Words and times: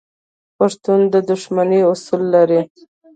پښتون 0.57 0.99
د 1.13 1.15
دښمنۍ 1.29 1.81
اصول 1.91 2.21
لري. 2.35 2.61